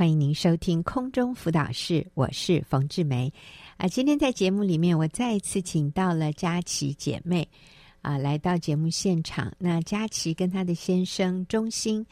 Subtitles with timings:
[0.00, 3.30] 欢迎您收听空中辅导室，我是冯志梅。
[3.76, 7.46] 啊，今天在节目里面，我再一次请到了佳琪姐妹
[8.00, 9.52] 啊，来到节目现场。
[9.58, 12.06] 那佳琪跟她的先生忠心，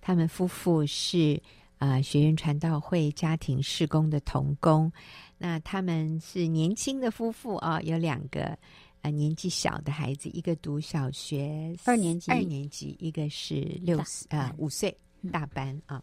[0.00, 1.38] 他们夫妇是
[1.76, 4.90] 啊学院传道会家庭事工的童工。
[5.36, 8.58] 那他们是年轻的夫妇啊，有两个
[9.02, 14.96] 啊年纪小的孩子，一个读小学二年级，二年级，一个是六啊五岁
[15.30, 16.02] 大班啊。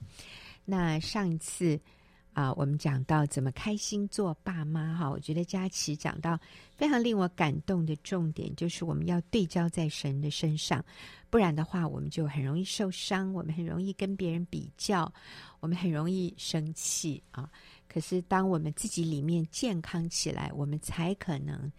[0.65, 1.79] 那上一次
[2.33, 6.39] 啊、我们讲到怎么开心做爸妈哈，我觉得佳琪讲到
[6.77, 10.81] 非常令我感动的重点，就是我们要对焦在神的身上，
[11.29, 15.13] 不然的话，我们就很容易受伤，我们很容易跟别人比较，
[15.59, 17.51] 我们很容易生气啊。
[17.89, 21.69] 可是当我们自己里面健康起来，我们才可能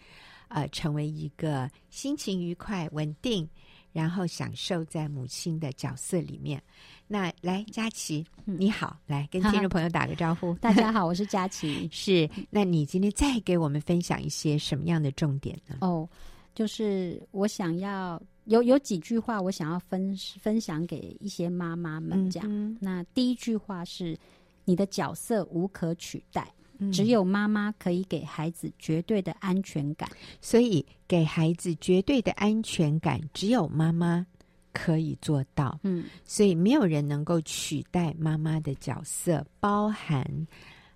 [0.48, 3.48] 呃成为一个心情愉快、稳定。
[3.92, 6.62] 然后享受在母亲的角色里面。
[7.06, 10.54] 那来，佳琪，你好，来跟听众朋友打个招呼。
[10.60, 11.88] 大家好，我是佳琪。
[11.92, 15.76] 是，那你今天再给我们分享一些什么样的重点呢？
[15.82, 16.08] 哦，
[16.54, 22.44] 就是我想要有有几句话，我想要分分享给一些妈妈们讲。
[22.48, 24.18] 嗯、那第一句话是：
[24.64, 26.50] 你的角色无可取代。
[26.90, 30.08] 只有妈妈可以给孩子绝对的安全感，
[30.40, 34.26] 所以给孩子绝对的安全感，只有妈妈
[34.72, 35.78] 可以做到。
[35.82, 40.24] 嗯，所以没有人能够取代妈妈的角色，包含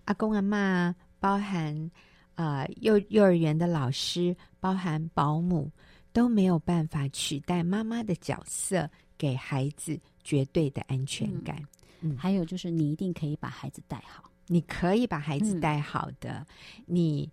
[0.07, 1.75] 阿公阿妈，包含
[2.35, 5.71] 啊、呃、幼幼儿园的老师，包含保姆，
[6.13, 11.63] 都没有办法取代妈妈的角色，给孩子绝对的安全感。
[12.17, 14.31] 还有就是你一定可以把孩子带好。
[14.47, 16.47] 你可以把孩子带好的，嗯、
[16.87, 17.31] 你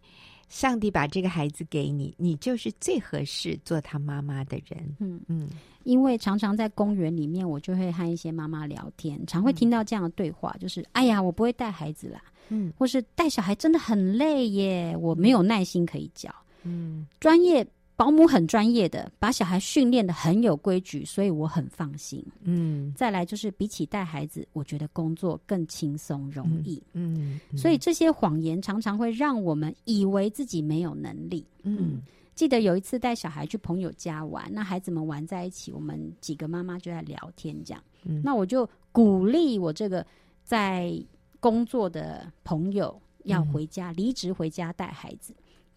[0.50, 4.96] 上帝把这个孩子给你，你就是最合适做他妈妈的人。
[5.00, 5.20] 嗯。
[5.28, 5.50] 嗯，
[5.84, 16.34] 因为常常在公园里面，我就会和一些妈妈聊天，常会听到这样的对话，就是：嗯、哎呀，我不会带孩子啦，嗯，或是带小孩真的很累耶，我没有耐心可以教，
[16.64, 17.66] 嗯，专业。
[18.04, 22.22] 保姆很专业的，把小孩训练的很有规矩，所以我很放心。
[22.42, 26.84] 嗯，再来就是比起带孩子，我觉得工作更轻松容易。
[26.92, 31.46] 嗯，嗯嗯，所以这些谎言常常会让我们以为自己没有能力。
[31.62, 32.02] 嗯，嗯，
[32.36, 37.82] 记得有一次带小孩去朋友家玩，那孩子们玩在一起，我们几个妈妈就在聊天，这样。
[38.04, 40.06] 嗯，那我就鼓励我这个
[40.44, 40.94] 在
[41.40, 45.34] 工作的朋友要回家，离职回家带孩子。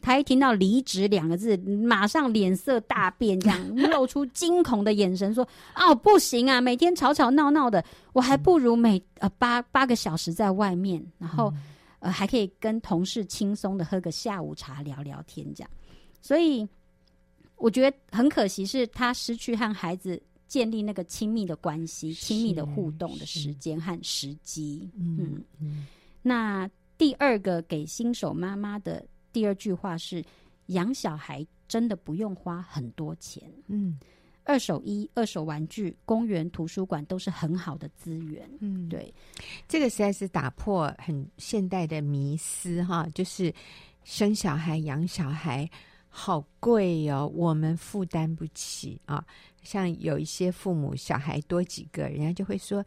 [0.07, 5.45] 他一听到“离职”两个字，马上脸色大变，这样 露出惊恐的眼神，说
[5.75, 6.61] ：“哦，不行啊！
[6.61, 11.53] 每天吵吵闹闹的，我还不如每呃八八个小时在外面，然后
[11.99, 15.71] 呃还可以跟同事轻松的喝个下午茶，聊聊天，这样。
[16.23, 16.65] 所以
[17.57, 24.89] 我觉得很可惜，是他失去和孩子建立那个亲密的关系、亲密的互动的时间和时机。
[24.97, 25.87] 嗯嗯，嗯。
[26.23, 29.05] 那第二个给新手妈妈的。
[29.37, 30.25] 第二句话是：
[30.69, 33.43] 养小孩真的不用花很多钱。
[33.67, 33.99] 嗯，
[34.45, 38.49] 二手衣、二手玩具、公园、图书馆都是很好的资源。
[38.61, 39.13] 嗯，对，
[39.69, 43.53] 这个实在是打破很现代的迷思哈，就是
[44.05, 45.71] 生小孩、养小孩
[46.09, 49.23] 好贵、哦，我们负担不起啊。
[49.63, 52.83] 像有一些父母小孩多几个，人家就会说：“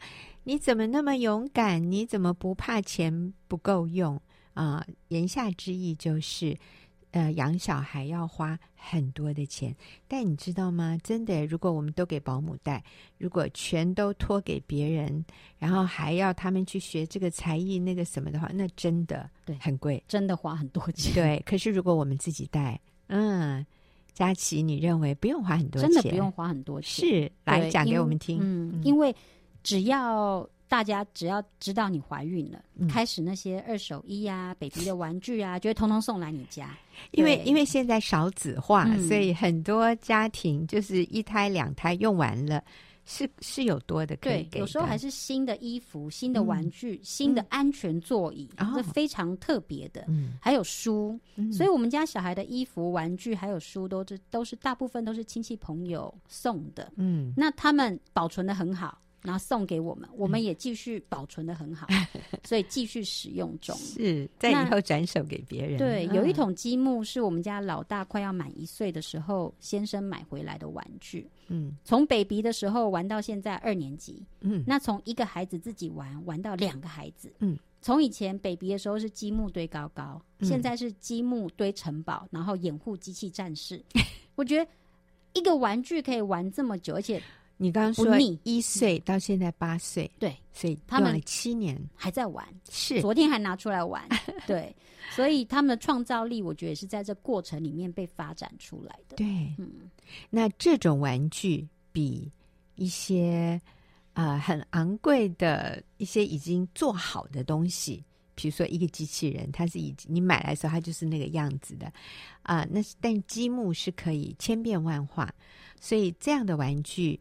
[0.46, 1.92] 你怎么那么勇敢？
[1.92, 4.20] 你怎么不怕钱不够用？”
[4.54, 6.58] 啊、呃，言下之意就是，
[7.12, 9.76] 呃，养小孩要花很多的钱。
[10.08, 10.98] 但你知道吗？
[11.04, 12.84] 真的，如果我们都给保姆带，
[13.18, 15.24] 如果全都托给别人，
[15.58, 21.14] 然后还要他们去学这个才艺那个什么的话，那真的对很贵，真的花很多钱。
[21.14, 23.66] 对，可是如果我们自己带，嗯，
[24.14, 25.92] 佳琪，你认为不用花很多钱？
[25.92, 27.08] 真的不用花很多钱。
[27.08, 28.40] 是，来讲给我们听。
[28.42, 29.16] 嗯，嗯因为
[29.64, 30.48] 只要。
[30.70, 36.78] 大家只要知道你怀孕了，嗯、开始那些二手衣啊、baby 的玩具啊，就会通通送来你家。
[37.12, 42.64] 因为因为现在少子化，嗯、所以很多家庭就是一胎两胎用完了，
[43.06, 44.50] 是是有多的可以给的。
[44.52, 50.06] 对，有时候还是新的衣服、新的玩具、嗯、新的安全座椅，这、嗯、非常特别的。
[50.08, 56.92] 嗯，还有书，嗯、所以我们家小孩的衣服、玩具还有书都是都是大部分都是亲戚朋友送的。
[56.96, 59.02] 嗯，那他们保存的很好。
[59.22, 61.88] 然后送给我们，我们也继续保存的很好，
[62.44, 63.76] 所以继续使用中。
[63.76, 65.78] 是在以后转手给别人。
[65.78, 71.30] 对，有一桶积木是我们家老大快要满一岁的时候，先生买回来的玩具。
[71.48, 74.26] 嗯，从 baby 的时候玩到现在二年级。
[74.40, 77.34] 嗯，那从一个孩子自己玩玩到两个孩子。
[77.40, 83.84] 嗯，从以前 baby 的时候是积木堆高高，现在是积木堆城堡，然后掩护机器战士。
[84.36, 84.72] 我觉得
[85.34, 87.22] 一个玩具可以玩这么久，而且。
[87.62, 94.02] 你刚刚说一岁到现在八岁，对，所以他们七年还在玩，是昨天还拿出来玩，
[94.48, 94.74] 对，
[95.12, 99.18] 所以他们的创造力，我觉得也是在这过程里面被发展出来的。
[99.18, 99.26] 对，
[99.58, 99.92] 嗯，
[100.30, 102.32] 那这种玩具比
[102.76, 103.60] 一些
[104.14, 108.02] 啊、呃、很昂贵的一些已经做好的东西，
[108.36, 111.88] 比如说一个机器人，它是已经你买来的时候它就是那个样子的
[112.42, 115.30] 啊、呃，那但积木是可以千变万化，
[115.82, 117.20] 所以这样的玩具。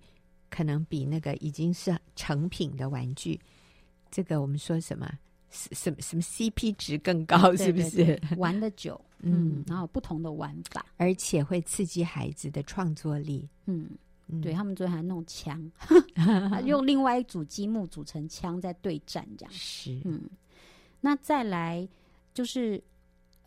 [0.51, 3.39] 可能比那个已经是成品的玩具，
[4.11, 5.11] 这个我们说什么
[5.51, 7.91] 什么什么 CP 值更高，是不是？
[7.97, 13.49] 对对对，玩的久， 嗯，然后不同的玩法，而且会刺激孩子的创作力。
[13.67, 13.89] 嗯，
[14.29, 15.71] 嗯对他们昨天还弄枪，
[16.67, 20.01] 用另外一组积木组成枪在对战，这样是。
[20.05, 20.23] 嗯，
[21.01, 21.89] 那再来
[22.35, 22.83] 就是。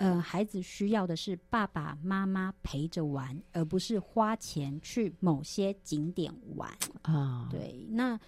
[0.02, 6.68] 呃，孩子需要的是爸爸妈妈陪着玩，而不是花钱去某些景点玩
[7.04, 7.44] 啊。
[7.44, 7.52] Oh.
[7.52, 8.20] 对，那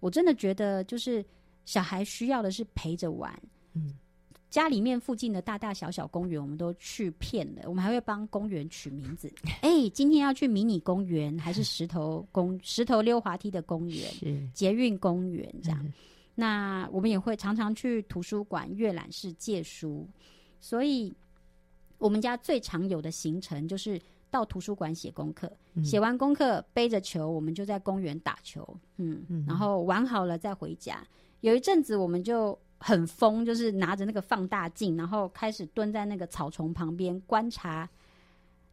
[0.00, 1.22] 我真的觉得，就是
[1.66, 3.38] 小孩需要的是陪着玩。
[3.74, 3.94] 嗯，
[4.48, 7.62] 家里面附近的大大小小公园，我们都去遍了。
[7.66, 9.30] 我们还会帮公园取名字。
[9.60, 14.10] 哎、欸，今天要去迷你公园，还是石头公石头溜滑梯的公园？
[14.14, 15.78] 是捷运公园这样。
[15.84, 15.92] 嗯。
[16.34, 20.08] 那我们也会常常去图书馆阅览室借书。
[20.60, 21.12] 所以，
[21.98, 28.66] 我们家最常有的行程就是到图书馆写功课，嗯、写完功课背着球，我们就在公园打球，
[28.98, 31.04] 嗯，嗯，然后玩好了再回家。
[31.40, 37.88] 有一阵子我们就很疯，就是拿着那个放大镜，然后开始蹲在那个草丛旁边观察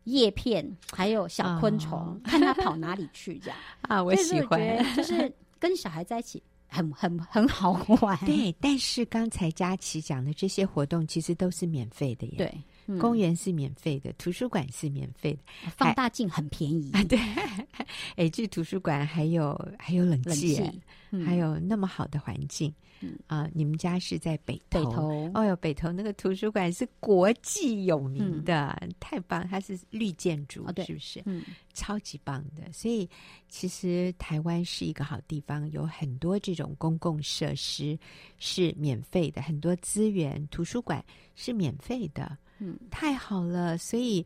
[0.04, 3.58] 叶片，还有小昆虫，哦、看它跑哪里去，这样。
[3.90, 4.60] 啊，我喜欢，
[4.96, 6.44] 就是跟小孩在一起。
[6.68, 7.72] 很很很好
[8.02, 8.54] 玩，对。
[8.60, 12.34] 但是刚才佳琪讲的这些活动，其实都是免费的耶。
[12.38, 12.54] 对，
[12.88, 16.90] 嗯、公园是免费的，图书馆是免费的，放大镜很便宜。
[16.94, 17.20] 啊， 对。
[18.16, 20.82] 哎，这图书馆还有还有冷气，冷气
[21.12, 22.74] 嗯、还有那么好的环境。
[23.00, 24.80] 嗯啊、呃，你们家是在北头？
[24.80, 29.48] 北头哦哟，北头那个图书馆是国际有名的，嗯、太棒！
[29.48, 31.22] 它是绿建筑，哦、是不是？
[31.26, 31.44] 嗯，
[31.76, 32.72] 超级棒的。
[32.74, 33.08] 所以
[33.50, 37.98] 其实台湾是一个好地方，有很多这种公共设施
[38.40, 41.04] 是免费的，很多资源，图书馆
[41.36, 42.36] 是免费的。
[42.60, 43.78] 嗯，太好了。
[43.78, 44.26] 所以，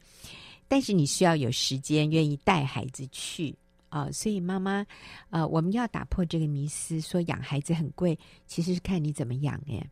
[0.68, 3.56] 但是你需要有时间，愿意带孩子去。
[3.90, 4.86] 啊、呃，所以妈妈，
[5.32, 8.18] 呃，我们要打破这个迷思，说养孩子很贵，
[8.48, 9.86] 其实是看你怎么养，哎，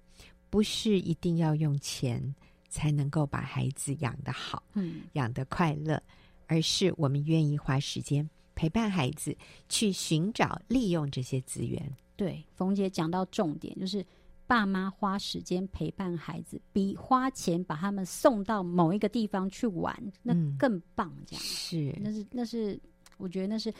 [0.50, 2.34] 不是一定要用钱
[2.70, 6.02] 才能够把孩子养得好，嗯，养得快乐，
[6.48, 8.26] 而是我们愿意花时间
[8.56, 9.36] 陪伴孩子，
[9.68, 11.92] 去寻找利用这些资源。
[12.16, 14.06] 对，冯姐讲到重点，就是
[14.50, 21.13] 爸妈花时间陪伴孩子，比花钱把他们送到某一个地方去玩，那更棒。
[21.28, 22.80] 这样、嗯、是，那是那是。
[23.22, 23.74] 我觉得那是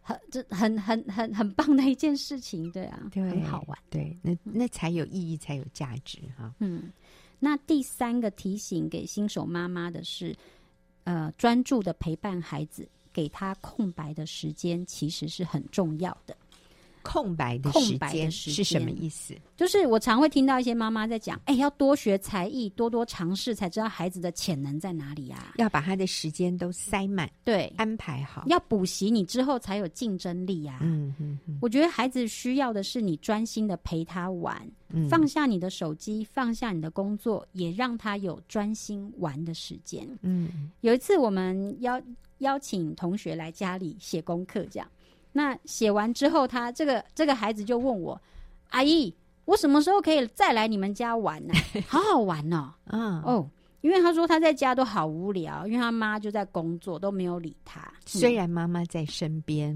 [0.00, 6.52] 很这很很很很棒的一件事情，对啊，对，很好玩，对，那那才有意义，才有价值哈。
[6.58, 6.90] 嗯，
[7.38, 10.36] 那第三个提醒给新手妈妈的是，
[11.04, 16.36] 呃，专注的陪伴孩子，给他空白的时间，其实是很重要的。
[17.02, 19.34] 空白的时间是什么意思？
[19.56, 25.52] 就是我常会听到一些妈妈在讲：“哎，要多学才艺，多多尝试，才知道孩子的潜能在哪里啊！
[25.56, 28.44] 要把他的时间都塞满，对，安排好。
[28.46, 30.78] 要补习，你之后才有竞争力啊！
[30.82, 31.58] 嗯嗯嗯。
[31.60, 40.08] 我觉得孩子需要的是你专心的陪他玩，嗯，放下你的手机，放下你的工作，也让他有专心玩的时间。
[40.22, 42.00] 嗯，有一次我们邀
[42.38, 44.88] 邀请同学来家里写功课，这样。
[45.32, 48.20] 那写完之后，他这个这个孩子就问我
[48.68, 49.14] ：“阿姨，
[49.46, 51.54] 我什么时候可以再来你们家玩呢？
[51.88, 57.92] 好好玩哦！”嗯哦，因为他说他在家都好无聊，因为他妈就在工作，都没有理他。
[58.04, 59.74] 虽然妈妈在身边，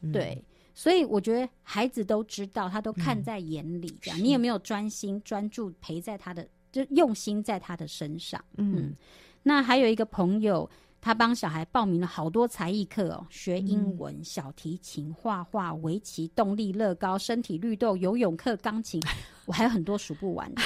[0.00, 3.98] 嗯、对，所以我觉得孩子都知道，他都看在眼里。
[4.00, 8.42] 这样，嗯、你有没有专心专注陪在他的，就用心在他的身上？
[8.56, 8.96] 嗯，嗯，
[9.42, 10.70] 那还有一个朋友。
[11.04, 18.98] 他帮小孩报名了好多才艺课哦，学英文、嗯、小提琴、画画、围棋、动力乐高、身体绿豆、游泳课、钢琴，
[19.44, 20.62] 我还有很多数不完的。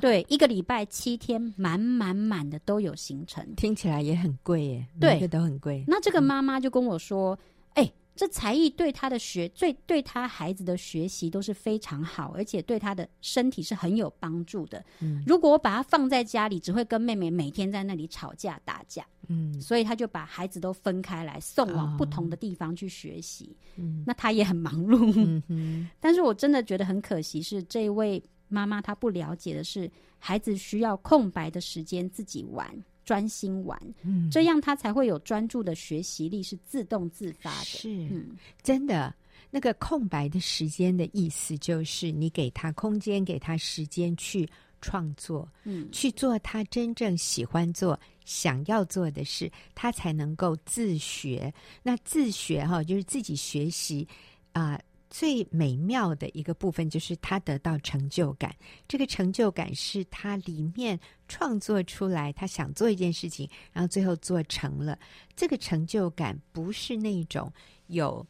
[0.00, 5.84] 对，一个礼拜七天，满满满的都有行程，听起来也很贵耶，对，每个都很贵。
[5.86, 7.38] 那这个妈妈就跟我说
[7.74, 7.84] ：“哎、嗯。
[7.84, 14.84] 欸”这才艺对他的学，最对他孩子的学习都是非常好，而且对他的身体是很有帮助的。
[15.00, 19.02] 嗯，如果我把他放在家里，只会跟妹妹每天在那里吵架打架。
[19.32, 23.56] 嗯，所以他就把孩子都分开来，送往不同的地方去学习。
[23.76, 25.12] 嗯，那他也很忙碌。
[25.16, 32.68] 嗯哼， 但是我真的觉得很可惜，是这位妈妈她不了解的是，孩子需要空白的时间自己玩。
[33.04, 37.64] 专心玩，嗯，这样他才会有专注的学习力，是自动自发的。
[37.64, 39.12] 是，嗯，真的。
[39.50, 44.48] 那个空白的时间的意思，就是你给他空间，给他时间去
[44.80, 51.52] 创作，嗯，去做他真正喜欢做、想要做的事，他才能够自学。
[51.82, 54.06] 那自学哈，就是自己学习
[54.52, 54.74] 啊。
[54.74, 54.80] 呃
[55.12, 58.50] 最美妙的一个部分就是他得到成就感，
[58.88, 60.98] 这个成就感是他里面
[61.28, 64.98] 创作出来，他想做一件事情，然后最后做成了。
[65.36, 67.52] 这个成就感不是那种
[67.88, 68.26] 有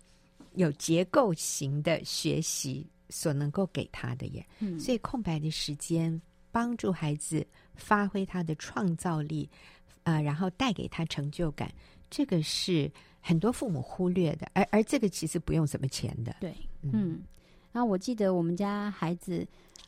[0.55, 4.45] 有结构型的学习所能够给他的耶。
[4.59, 6.21] 嗯，所以空白的时间
[6.51, 7.47] 帮助孩子
[7.77, 9.49] 发挥他的创造力，
[10.05, 11.71] 呃，然后带给他成就感，
[12.11, 12.91] 这个是
[13.21, 16.35] 很多父母忽略的，而而这个其实不用什么钱的。
[16.41, 17.23] 对，嗯，
[17.71, 19.47] 那我记得我们家孩子，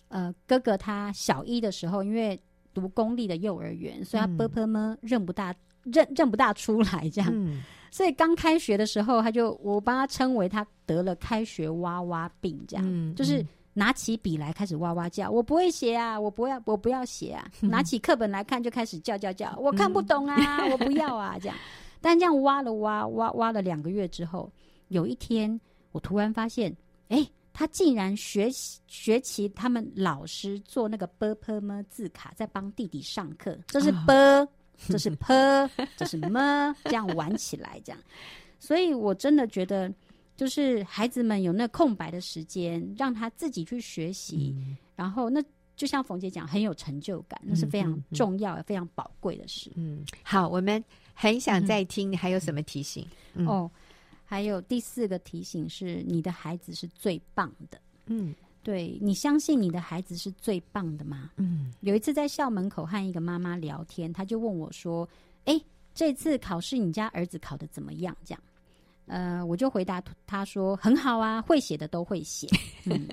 [0.08, 2.40] 呃，哥哥他小一的时候，因为
[2.72, 13.44] 读公立的幼儿园，所以他波波么认不大认认不大出来，这样，所以刚开学的时候，他就我把他称为他得了开学哇哇病，这样，就是。
[13.76, 17.44] 拿起笔来开始哇哇叫，我不会写啊，我不要，我不要写啊！
[17.60, 21.36] 拿起课本来看就开始叫叫叫，我看不懂啊，我不要啊！
[21.40, 21.56] 这样，
[22.00, 24.48] 但这样挖了挖挖挖了两个月之后，
[24.88, 26.74] 有一天我突然发现，
[27.08, 33.58] 哎，他竟然学习学习他们老师做那个 b p m 字卡，在帮弟弟上课。
[33.66, 34.48] 这是 b，
[34.88, 35.34] 这是 p，
[35.96, 38.00] 这是 m，这样玩起来这样，
[38.60, 39.92] 所以我真的觉得。
[40.36, 45.42] 就是孩子们有那空白的时间，让他自己去学习，嗯、然后那
[45.76, 49.70] 就像冯姐讲，很有成就感，那是非常重要、嗯、非常宝贵的事。
[49.74, 50.82] 嗯，好，我们。
[51.16, 53.06] 很想再听，你还有什么提醒？
[53.34, 53.70] 嗯、哦，
[54.24, 57.80] 还有第四个提醒是，你的孩子是最棒的。
[58.06, 61.30] 嗯，对，你相信你的孩子是最棒的吗？
[61.36, 65.08] 嗯，有一次在校门口和一个妈妈聊天，她就问我说
[65.46, 65.56] ：“哎，
[65.94, 68.42] 这次考试你家儿子考得怎么样？”这样，
[69.06, 72.48] 呃，我就回答他说：“很好啊，会写的都会写。
[72.86, 73.08] 嗯”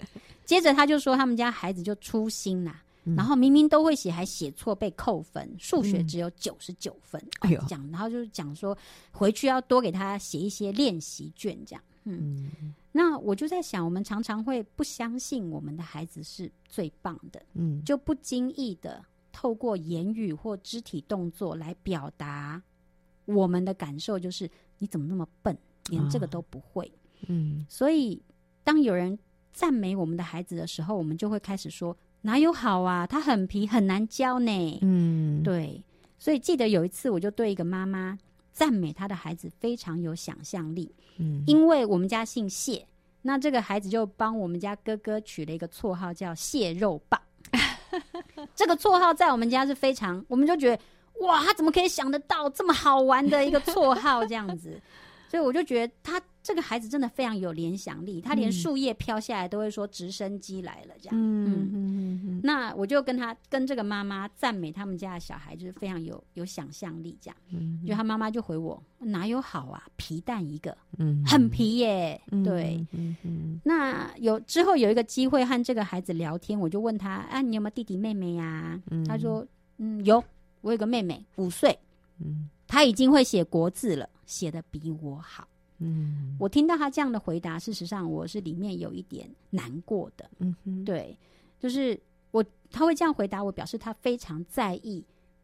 [0.45, 2.83] 接着他就说他们家孩子就粗心啦。
[3.15, 5.49] 然后明明都会写，还写错被扣分。
[5.57, 7.19] 数学只有九十九分，
[7.67, 8.77] 讲、嗯哎，然后就是讲说
[9.11, 11.83] 回去要多给他写一些练习卷，这样。
[12.03, 22.61] 嗯，嗯，那我就在想，我们常常会不相信我们的孩子是最棒的，嗯，就不经意的透过言语或肢体动作来表达
[23.25, 25.57] 我们的感受，就是你怎么那么笨，
[25.91, 26.83] 连这个都不会。
[26.85, 28.19] 哦、嗯，所以
[28.63, 29.15] 当有人
[29.53, 31.95] 赞美我们的孩子的时候，我们就会开始说。
[32.23, 33.07] 哪有好啊？
[33.07, 34.79] 他很皮，很难教呢。
[34.83, 35.83] 嗯，对。
[36.19, 38.15] 所以记得有一次，我就对一个妈妈
[38.53, 40.93] 赞美她的孩子非常有想象力。
[41.17, 42.87] 嗯，因为我们家姓谢，
[43.23, 47.19] 那这个孩子就帮我们家哥哥取了一个绰号叫“蟹肉棒”。
[48.53, 50.79] 这个绰号在我们家是非常，我们就觉得
[51.25, 54.79] 哇，他怎么可以想得到这么好玩的一个绰号这样子？
[55.31, 56.21] 所以我就觉得他。
[56.43, 61.15] 这个孩子真的非常有联想力，他连树叶飘下来都会说直升机来了这样。
[61.15, 62.41] 嗯嗯嗯嗯。
[62.43, 67.37] 那我就跟他跟这个妈妈赞美他们家的小孩，就是非常有有想象力这样。
[67.51, 67.79] 嗯。
[67.85, 72.19] 就他妈妈就回我哪有好啊，皮蛋一个，嗯，很皮耶。
[72.43, 72.83] 对。
[72.93, 73.61] 嗯嗯。
[73.63, 78.81] 那有之后有一个机会和这个孩子聊天，我就问他啊，你有没有弟弟妹妹呀？
[78.89, 79.05] 嗯。
[79.05, 79.45] 他说
[79.77, 80.23] 嗯有，
[80.61, 81.77] 我有个妹妹五岁，
[82.17, 85.45] 嗯，他已经会写国字了，写的比我好。
[85.79, 90.31] 嗯，我听到他这样的回答，事实上我是里面有一点难过的。
[90.39, 91.17] 嗯哼，对，
[91.59, 91.99] 就是
[92.31, 95.03] 我他会这样回答我，表示他非常在意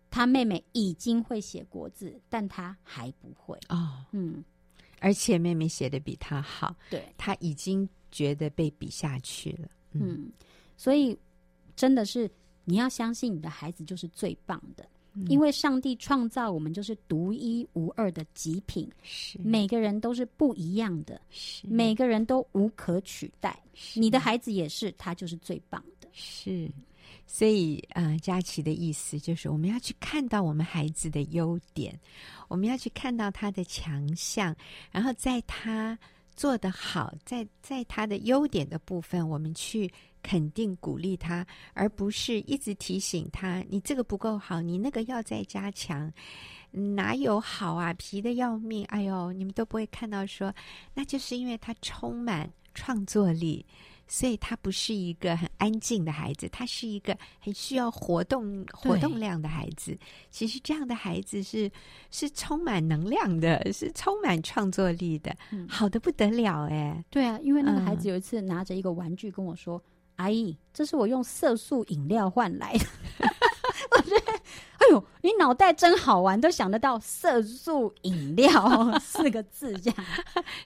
[0.10, 4.06] 他妹妹已经会写国字，但他还不会哦。
[4.14, 4.42] 嗯，
[5.02, 9.68] 而且妹妹写的比他好，对，他已经觉得被比下去了。
[9.92, 10.32] 嗯，嗯，
[10.78, 11.18] 所以
[11.76, 12.32] 真的是
[12.64, 14.88] 你要相信你的孩子就是最棒的。
[15.28, 23.60] 因为上帝创造我们就是独一无二的极品，是每个人都是不一样的，是每个人都无可取代。
[23.96, 26.08] 你的孩子也是，他就是最棒的。
[26.14, 26.70] 是，
[27.26, 32.00] 所以啊，呃，佳琪的意思就是，我们要去看到我们孩子的优点，
[32.48, 34.56] 我们要去看到他的强项，
[34.92, 35.98] 然后在他
[36.36, 39.92] 做得好，在在他的优点的部分，我们去。
[40.22, 46.12] 肯定鼓励他，而不是一直提醒他：“你这个不够好，你那个要再加强。”
[46.70, 47.94] 哪有好啊？
[47.94, 48.84] 皮的要命！
[48.86, 50.54] 哎呦，你们都不会看到说，
[50.94, 53.66] 那就是因为他充满创作力，
[54.06, 59.98] 所以他不是一个很安静的孩子，他是一个很需要活动、活动量的孩子。
[60.30, 61.72] 其实这样的孩子是
[62.12, 67.04] 是充满能量的，是充满创作力的，嗯、好的不得了哎！
[67.10, 69.82] 对啊，因为那个孩子有一次拿着一个玩具跟我说。
[70.18, 72.86] 阿姨，这是我用色素饮料换来的。
[73.92, 80.06] 我觉得，哎呦，你脑袋真好玩，都想得到色素饮料 四个字这样，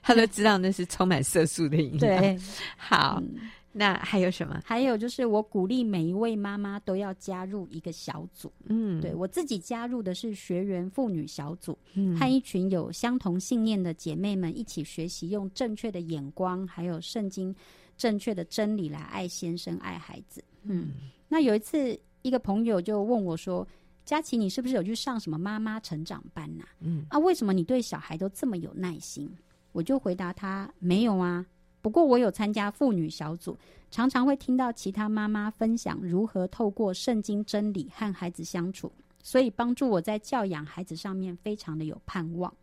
[0.02, 2.20] 他都知道那是充满色素的饮料。
[2.20, 2.38] 对，
[2.76, 3.18] 好。
[3.22, 4.60] 嗯那还有什么？
[4.66, 8.52] 还有就是，我鼓励每一位妈妈都要加入一个小组。
[8.66, 17.56] 嗯，对，我自己加入的是学员妇女小组，嗯，和一群有相同信念的姐妹们一起学习，用正确的眼光，还有圣经
[17.96, 20.42] 正确的真理来爱先生、爱孩子。
[20.62, 20.92] 嗯，
[21.28, 23.66] 那有一次，一个朋友就问我说
[24.04, 26.64] ：“佳琪，你是不是有去上什么妈妈成长班呐？
[26.80, 29.30] 嗯，啊，为什么你对小孩都这么有耐心？”
[29.72, 31.44] 我就回答他：“没有啊。”
[31.80, 33.58] 不过我有参加妇女小组，
[33.90, 42.54] 常常会听到其他妈妈分享如何透过圣经真理和孩子相处，所以帮助我在教养孩子上面非常的有盼望。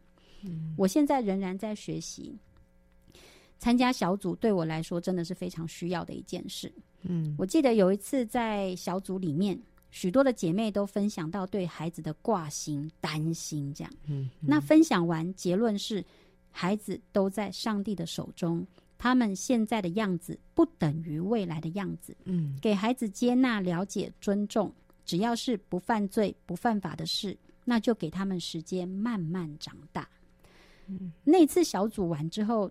[0.43, 2.37] 嗯，我现在仍然在学习，
[3.59, 6.73] 参加小组对我来说真的是非常需要的一件事。
[7.03, 9.61] 嗯，我记得有一次在小组里面，
[9.91, 13.93] 许多的姐妹都分享到对孩子的挂心、担心这样。
[14.07, 16.03] 嗯，那分享完结论是，
[16.51, 18.65] 孩子都在上帝的手中。
[18.97, 22.15] 他们现在的样子不等于未来的样子。
[22.25, 24.73] 嗯，给孩子接纳、了解、尊重，
[25.05, 30.09] 只要是不犯罪、不犯法的事，那就给他们时间慢慢长大。
[30.87, 32.69] 嗯，那次小组完之后，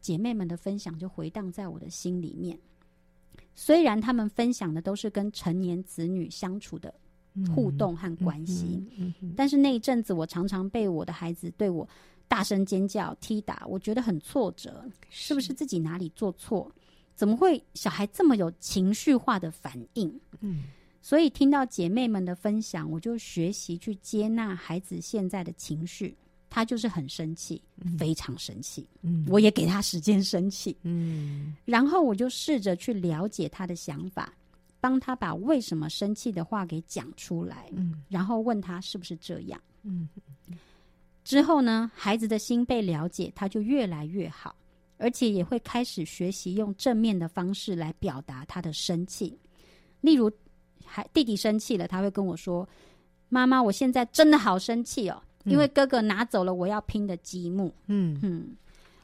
[0.00, 2.58] 姐妹们的分享就回荡在我的心里面。
[3.54, 6.94] 虽然他们分享的都是跟成年子女相处的
[7.54, 11.88] 互动和关系，嗯嗯嗯，但是那一阵子，我常常被我的孩子对我。
[12.30, 14.84] 大声尖叫、踢打，我觉得很挫折。
[15.08, 16.70] 是不是自己哪里做错？
[17.14, 20.20] 怎么会小孩这么有情绪化的反应？
[20.40, 20.64] 嗯，
[21.00, 26.14] 所以听到姐妹们的分享，我就学习去接纳孩子现在的情绪。
[26.50, 28.88] 他就是很生气，嗯、非常生气。
[29.02, 30.76] 嗯，我也给他时间生气。
[30.82, 34.32] 嗯，然后我就试着去了解他的想法，
[34.80, 37.70] 帮他把为什么生气的话给讲出来。
[37.74, 39.60] 嗯，然后问他是不是这样？
[39.82, 40.08] 嗯。
[41.24, 44.56] 之后呢，孩子的心被了解，他就越来越好，
[44.96, 49.38] 而且也会开始学习用正面的方式来表达他的生气。
[50.00, 50.32] 例如，
[50.86, 52.66] 孩弟弟生气了，他会跟我说
[53.28, 58.56] ：“妈妈，我现在真的好生气哦，因为哥哥拿走了我要拼的积木。”嗯嗯，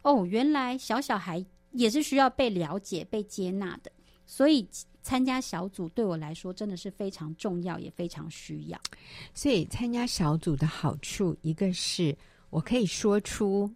[0.03, 3.91] 哦，原来小小孩也是需要被了解、被接纳的，
[4.27, 4.69] 所以。
[5.07, 8.81] 参加小组对我来说真的是非常重要，也非常需要。
[9.35, 12.17] 所以参加小组的好处，一个是
[12.49, 13.71] 我可以说出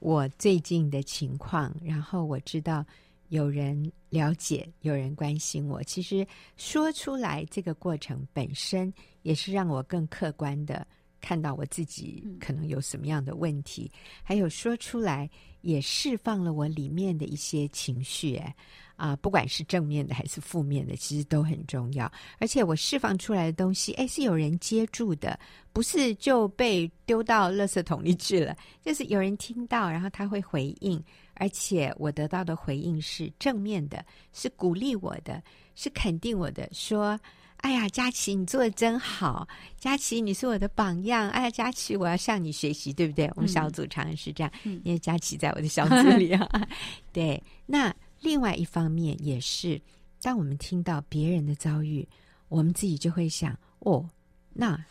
[0.00, 2.84] 我最近的情况，然后我知道
[3.28, 5.80] 有人了解，有人关心我。
[5.84, 10.84] 其实说出来这个过程本身，也是让我更客观的
[11.24, 15.30] 看到我自己可能有什么样的问题，嗯、还有说出来
[15.62, 18.36] 也释放了我里面的一些情绪。
[18.36, 18.54] 哎。
[18.96, 22.08] 啊，不管是正面的还是负面的，其实都很重要。
[22.38, 25.36] 而且我释放出来的东西，哎，是有人接住的，
[25.72, 28.56] 不是就被丢到垃圾桶里去了。
[28.84, 31.02] 就是有人听到，然后他会回应，
[31.34, 35.42] 而且我得到的回应是正面的，是鼓励我的，
[35.74, 37.18] 是肯定我的，说
[37.64, 39.48] ：“哎呀，佳琪，你做的真好，
[39.78, 41.30] 佳琪，你是我的榜样。
[41.30, 46.46] 哎呀，佳琪，我要向你学习，对不对？”我们小组常常是这样，嗯、因为佳琪在我的小组里啊。
[47.10, 47.94] 对，那。
[48.20, 49.78] 另外一方面也是，
[50.22, 52.08] 当我们听到别人的遭遇，
[52.48, 54.08] 我们自己就会想：哦，
[54.54, 54.82] 那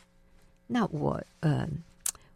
[0.67, 1.67] 那我呃，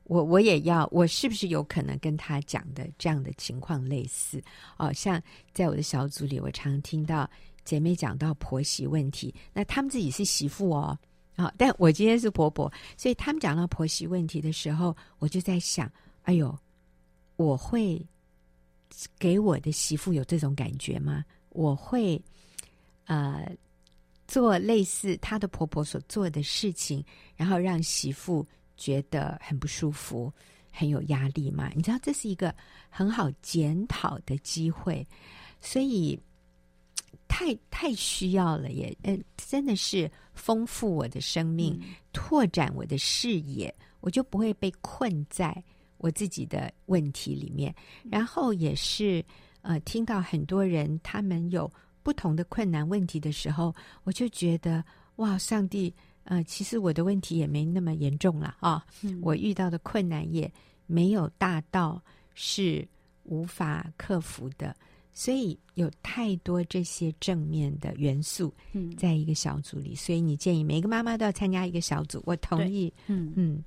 [0.05, 4.41] 我我也要，我是不是有可能跟他讲的这样的情况类似？
[4.77, 5.21] 哦，像
[5.53, 7.29] 在我的小组里，我常听到
[7.67, 10.97] 姐妹讲到婆媳问题，那他们自己是媳妇哦，
[11.35, 15.91] 好、但我今天是婆婆，所以他们讲到婆媳问题的时候，我就在想：
[16.23, 16.57] 哎呦，
[17.35, 18.03] 我会。
[19.19, 21.23] 给我的媳妇有这种感觉吗？
[21.49, 22.19] 我会
[23.05, 23.45] 呃
[24.27, 27.03] 做类似她的婆婆所做的事情，
[27.35, 30.31] 然后让媳妇觉得很不舒服、
[30.71, 31.69] 很有压力吗？
[31.75, 32.55] 你知道这是一个
[32.89, 35.05] 很好检讨的机会，
[35.59, 36.17] 所以
[37.27, 38.95] 太太需要了耶！
[39.03, 45.63] 呃，真的是丰富我的生命，嗯、拓展我的视野，我就不会被困在。
[45.99, 49.25] 我自己的问题里面，然后也是
[49.63, 51.71] 呃，听到很多人他们有
[52.03, 54.85] 不同的困难问题的时候，我就觉得
[55.15, 55.91] 哇，上帝，
[56.25, 60.53] 呃，其实我的问题也没那么严重了啊，嗯、我遇到的困难也
[60.85, 61.99] 没有大到
[62.35, 62.87] 是
[63.23, 64.77] 无法克服的，
[65.19, 68.53] 所以有太多这些正面的元素，
[68.95, 73.55] 在一个小组里，嗯、所以你建议每个妈妈都要参加一个小组，我同意，嗯嗯。
[73.55, 73.63] 嗯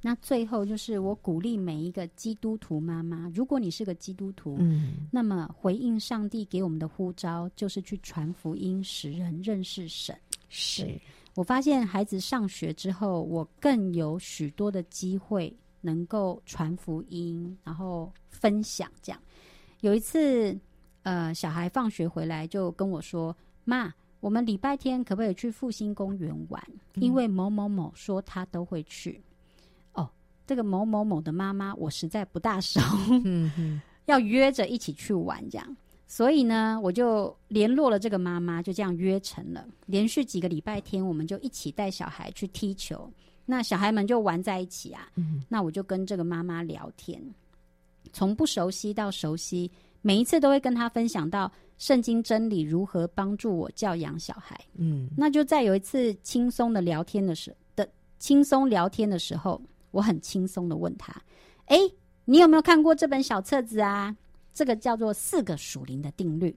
[0.00, 10.16] 那最后就是我鼓励每一个基督徒妈妈，如果你是个基督徒，嗯，那么回应上帝给我们的呼召，就是去传福音，使人认识神。
[10.48, 10.96] 是
[11.34, 18.88] 我发现孩子上学之后，我更有许多的机会能够传福音，然后分享。
[19.02, 19.20] 这样
[19.80, 20.58] 有一次，
[21.02, 26.62] 呃，小孩放学回来就跟我说：“妈，我们礼拜天可不可以去复兴公园玩？
[26.96, 29.22] 因为某某某说他都会去。”
[29.94, 30.08] 哦，
[30.46, 32.80] 这个某某某的妈妈，我实在不大熟，
[34.04, 35.76] 要约着一起去玩这样。
[36.06, 39.64] 所以呢，我就联络了这个妈妈，就这样约成了。
[39.86, 43.10] 连续几个礼拜天，我们就一起带小孩去踢球。
[43.46, 45.08] 那小孩们就玩在一起啊。
[45.14, 45.42] 嗯。
[45.48, 47.22] 那我就跟这个妈妈聊天，
[48.12, 49.70] 从不熟悉到熟悉，
[50.02, 54.58] 每一次都会跟他分享到圣经真理如何帮助我教养小孩。
[54.76, 55.08] 嗯。
[55.16, 61.14] 那就在有一次轻松的聊天的时的轻松聊天的时候，我很轻松的问他
[61.66, 61.78] ：“哎，
[62.24, 64.16] 你有没有看过这本小册子啊？”
[64.52, 66.54] 这个叫做四个属灵的定律，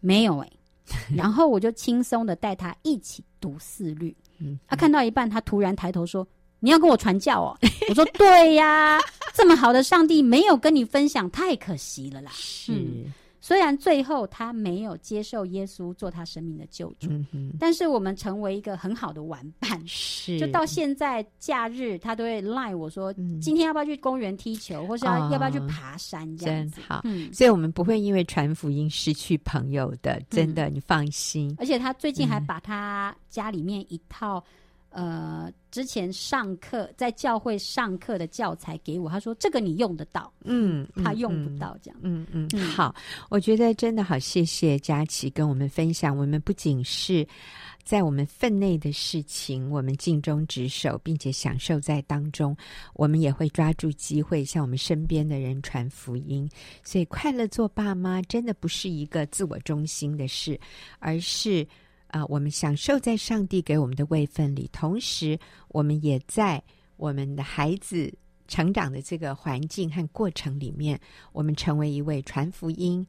[0.00, 0.46] 没有哎、
[0.86, 4.16] 欸，然后我就轻松的带他一起读四律。
[4.38, 6.26] 嗯，他看到一半，他突然抬头说
[6.60, 7.56] ：“你要跟我传教哦？”
[7.88, 8.98] 我说：“对呀，
[9.34, 12.72] 这么好的上帝没有跟你分享，太可惜了啦。”是。
[12.72, 19.80] 嗯虽然最后他没有接受耶稣做他生命的救主，嗯，但是我们成为一个很好的玩伴。
[19.86, 27.32] 是，就到现在假日，他都会赖我说，嗯：“今天要不要去公园踢球，或是要，哦，要不要去爬山？”这样子真好，嗯。
[27.32, 31.54] 所以，我们不会因为传福音失去朋友的，真的，嗯，你放心。
[31.56, 34.42] 而且，他最近还把他家里面一套。
[34.96, 42.94] 呃，之前上课在教会上课的教材给我，他说这个你用得到，嗯，他用不到这样，嗯嗯，嗯，好，
[43.28, 47.28] 我觉得真的好，谢谢佳琪跟我们分享，我们不仅是
[47.84, 52.56] 在我们分内的事情，我们尽忠职守，并且享受在当中，
[52.94, 56.48] 我们也会抓住机会向我们身边的人传福音，
[56.82, 60.58] 所以快乐做爸妈真的不是一个自我中心的事，
[61.00, 61.68] 而是。
[62.08, 65.38] 啊，我们享受在上帝给我们的位分里，同时
[65.68, 66.62] 我们也在
[66.96, 68.12] 我们的孩子
[68.48, 70.98] 成长的这个环境和过程里面，
[71.32, 73.06] 我们成为一位传福音、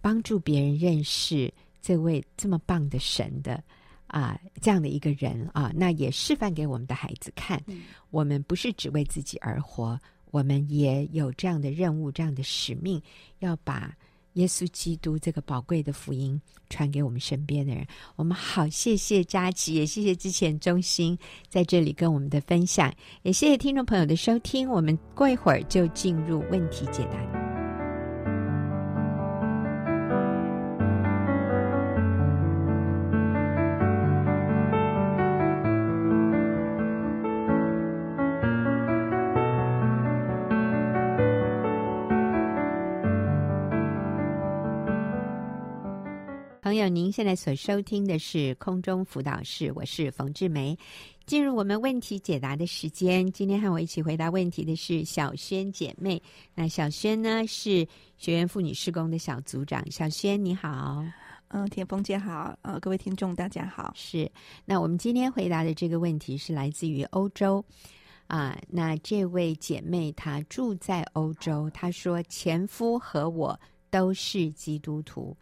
[0.00, 3.62] 帮助别人认识这位这么棒的神的
[4.06, 9.98] 啊这样的一个人啊，那也示范给我们的孩子看，嗯，我们不是只为自己而活，
[10.30, 13.00] 我们也有这样的任务、这样的使命，
[13.40, 13.94] 要把。
[14.38, 24.68] 耶稣基督这个宝贵的福音传给我们身边的人，我们好，谢谢佳琪，也谢谢之前中心在这里跟我们的分享，也谢谢听众朋友的收听。
[24.70, 27.47] 我们过一会儿就进入问题解答。
[46.68, 50.76] 朋友，您现在所收听的是空中辅导室，我是冯志梅。
[51.24, 56.22] 进入我们问题解答的时间，今天和我一起回答问题的是小轩姐妹。
[56.54, 59.82] 那小轩呢是学员妇女施工的小组长。
[59.90, 61.02] 小轩你好，
[61.48, 63.90] 嗯，田峰姐好，呃，各位听众大家好。
[63.96, 64.30] 是，
[64.66, 67.64] 那我们今天回答的这个问题是来自于欧洲
[68.26, 68.60] 啊。
[68.68, 75.34] 那这位姐妹她住在欧洲，她说前夫和我都是基督徒。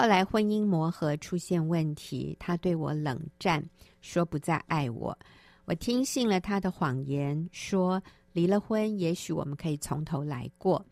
[0.00, 3.60] 后来婚姻磨合出现问题，他对我冷战，
[4.00, 5.18] 说不再爱我。
[5.64, 8.00] 我听信了他的谎言，说
[8.32, 10.86] 离了婚，也许我们可以从头来过。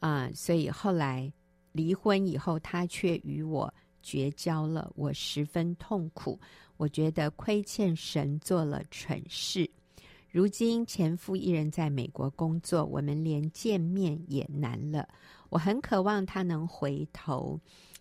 [0.00, 1.32] 啊、所以后来
[1.72, 6.38] 离婚以后，他却与我绝交了，我十分痛苦。
[6.76, 9.66] 我觉得亏欠神，做了蠢事。
[10.30, 15.08] 如今前夫一人在美国工作，我们连见面也难了。
[15.48, 17.58] 我很渴望他能回头。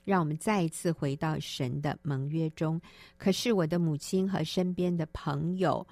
[0.08, 2.80] 让我们再一次回到神的盟约中。
[3.18, 5.86] 可是我的母亲和身边的朋友，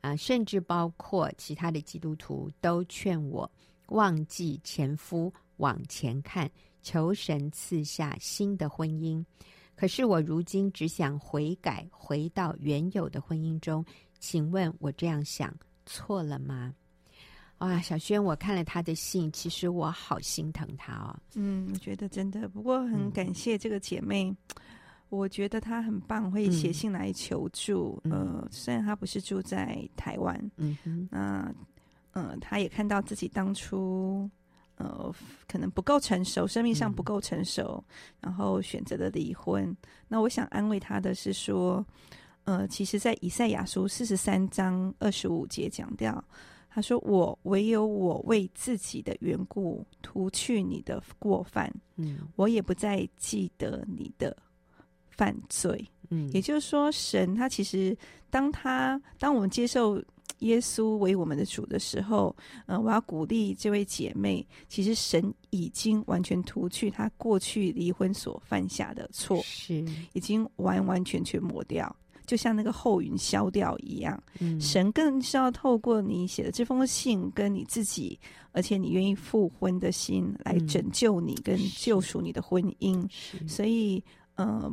[0.00, 3.50] 啊，甚至包括其他的基督徒，都劝我
[3.88, 6.50] 忘记前夫，往前看，
[6.80, 9.22] 求神赐下新的婚姻。
[9.76, 13.84] 可是我如今只想悔改，回到原有的婚姻中。
[14.18, 15.54] 请问我这样想
[15.84, 16.74] 错了吗？
[17.58, 21.16] 哇，小轩，我看了他的信，其实我好心疼他哦。
[21.34, 24.36] 嗯，我觉得真的，不过很感谢这个姐妹，嗯、
[25.08, 28.00] 我觉得她很棒，会写信来求助。
[28.04, 30.78] 嗯、呃，虽然她不是住在台湾，嗯，
[31.10, 31.52] 那
[32.12, 34.30] 嗯、呃，她也看到自己当初
[34.76, 35.12] 呃
[35.48, 39.76] 可能不够成熟，生命上不够成熟，嗯、然后选择了离婚。
[40.06, 41.84] 那我想安慰她的是说，
[42.44, 46.22] 呃，其实，在以赛亚书四十三章二十五节讲掉。
[46.70, 54.36] 他说：“我唯有我为自己的缘故涂去你的过犯，嗯，我也不再记得你的
[55.08, 57.96] 犯罪，嗯，也就是说，神他其实
[58.30, 60.00] 当他当我们接受
[60.40, 62.34] 耶稣为我们的主的时候，
[62.66, 69.84] 嗯、呃，我要鼓励这位姐妹，其实神已经完全涂去他过去离婚所犯下的错，是。
[70.12, 71.94] 已经完完全全抹掉。
[72.28, 78.16] 就像那个后云消掉一样，嗯，神更是要透过你写的这封信，跟你自己，
[78.52, 83.04] 而且你愿意复婚的心，来拯救你跟救赎你的婚姻。
[83.10, 83.48] 是。
[83.48, 84.00] 所以，
[84.36, 84.70] 呃，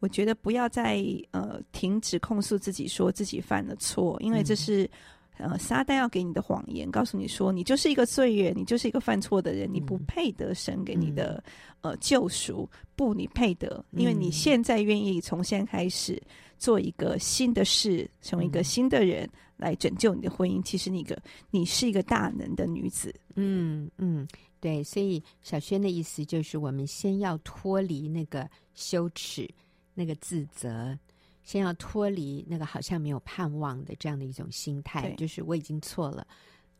[0.00, 4.82] 我觉得不要再呃停止控诉自己，说自己犯了错，因为这是。
[4.84, 4.90] 嗯
[5.38, 11.44] 呃，撒旦要给你的谎言，告诉你说你就是一个罪人，你就是一个犯错的人，嗯、你不配得神给你的、
[11.82, 16.18] 嗯、呃救赎，不，你配得，因为你现在愿意从现在开始
[16.58, 20.62] 做一个新的事，成为一个新的人来拯救你的婚姻。
[20.62, 21.16] 其实你个
[21.50, 24.26] 你是一个大能的女子，嗯嗯，
[24.60, 29.48] 对，所以小轩的意思就是，我们先要脱离那个羞耻、
[29.94, 30.98] 那个自责。
[31.42, 36.26] 先要脱离那个好像没有盼望的这样的一种心态，对就是我已经错了，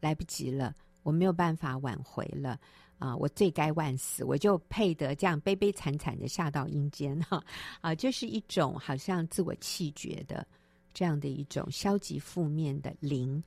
[0.01, 0.75] 来不及了，
[1.07, 2.59] 我没有办法挽回了
[2.99, 3.17] 啊！
[3.17, 7.41] 我罪该万死，我就配得这样悲悲惨惨的下到阴间哈
[7.81, 7.95] 啊！
[7.95, 10.45] 就是一种好像自我弃绝的
[10.93, 13.41] 这样的一种消极负面的灵。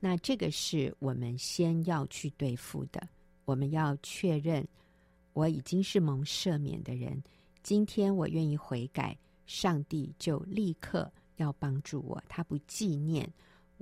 [0.00, 3.06] 那这个是我们先要去对付的。
[3.44, 4.66] 我们要确认
[5.34, 7.22] 我已经是蒙赦免的人，
[7.62, 9.14] 今天我愿意悔改。
[9.44, 13.28] 上帝就立刻要帮助我，他不纪念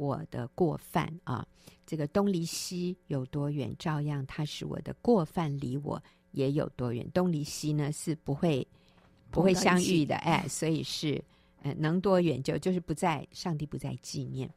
[0.00, 1.46] 我的过犯啊！
[1.84, 7.06] 这个东离西有多远，照样他是我的过犯离我也有多远。
[7.12, 8.66] 东离西呢是不会
[9.30, 11.22] 不会相遇的，哎，所以是
[11.62, 14.50] 呃能多远就就是不在上帝不再纪念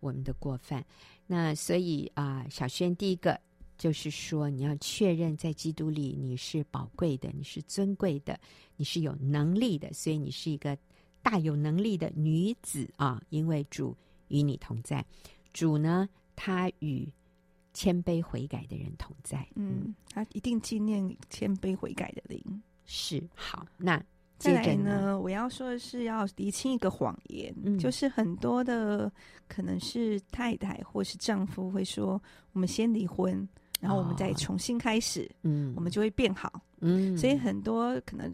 [0.00, 0.84] 我们的过犯。
[1.28, 3.38] 那所以啊，小轩第一个。
[3.78, 8.36] 就是说，你要确认在基督里你是宝贵的，你是尊贵的，
[8.74, 10.76] 你是有能力的，所以你是一个
[11.22, 13.22] 大有能力的女子啊！
[13.30, 13.96] 因为主
[14.28, 15.04] 与你同在，
[15.52, 17.08] 主呢，他与
[17.72, 19.46] 谦卑悔改的人同在。
[19.54, 22.62] 嗯，他一定纪念谦卑悔改的灵。
[22.84, 24.02] 是好，那
[24.38, 29.12] 接着呢，我要说的是要厘清一个谎言，嗯、就是很多的
[29.48, 32.20] 可能是太太或是丈夫会说，
[32.52, 33.46] 我们先离婚。
[33.80, 38.28] 然后我们再重新开始，哦、嗯，我们就会变好，嗯，所以很多可能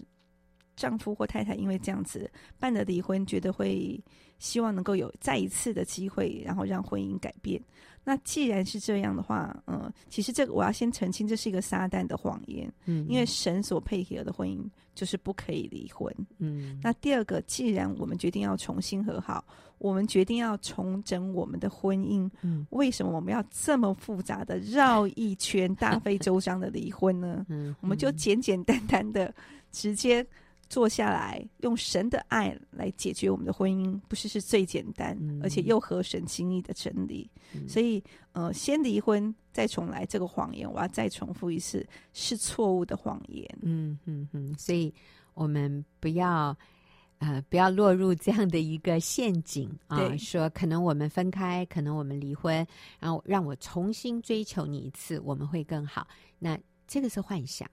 [0.76, 4.02] 丈夫或太太因为这样子办了离婚，觉得会
[4.38, 7.60] 希望能够有再一次的机会，然后让婚姻改变。
[8.06, 14.62] 那既然是这样的话，嗯，其实这个我要先澄清，这是一个撒旦的谎言，嗯，因为神所配合的婚姻
[14.94, 16.78] 就是不可以离婚，嗯。
[16.82, 19.44] 那第二个，既然我们决定要重新和好。
[19.78, 27.44] 我们决定要重整我们的婚姻，嗯，为什么我们要这么复杂的绕一圈大费周章的离婚呢？
[27.50, 29.34] 嗯，我们就简简单单的
[29.72, 30.24] 直接
[30.68, 37.30] 坐下来，用神的爱来解决我们的婚姻，不是是最简单，嗯、而且又合神心意的真理。
[37.54, 43.48] 嗯、所以，呃，先离婚再重来这个谎言，我要再重复一次，是错误的谎言。
[43.62, 44.92] 嗯嗯嗯，所以
[45.34, 46.56] 我们不要。
[47.18, 49.96] 呃，不要落入这样的一个陷阱啊！
[49.96, 52.54] 对说可能我们分开，可能我们离婚，
[52.98, 56.06] 然后让我重新追求你一次，我们会更好。
[56.38, 57.70] 那这个是幻想，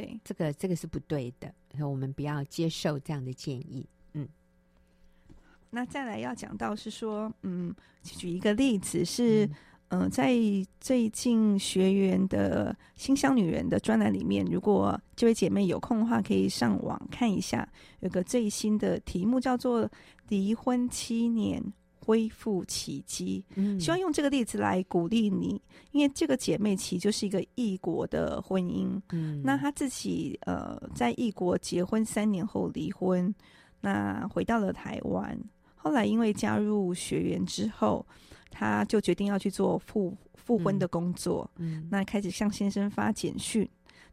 [0.00, 1.52] 对，这个这个是不对的。
[1.86, 3.86] 我们不要接受这样的建议。
[4.14, 4.28] 嗯，
[5.70, 9.48] 那再来要讲到是说，嗯，举一个例子是。
[9.92, 10.36] 嗯在
[10.78, 19.90] 最近学员的新乡女人的专栏里面，如果这位姐妹有空的话，可以上网看一下，有个最新的题目叫做
[20.30, 21.60] “离婚七年
[22.00, 23.44] 恢复奇迹”。
[23.54, 25.60] 嗯，希望用这个例子来鼓励你，
[25.92, 29.00] 因为这个姐妹其实就是一个异国的婚姻。
[29.12, 33.34] 嗯，那她自己呃在异国结婚三年后离婚，
[33.80, 35.38] 那回到了台湾，
[35.76, 38.04] 后来因为加入学员之后。
[38.52, 43.66] 她就决定要去做复复婚的工作，嗯，嗯，那开始向先生发简讯，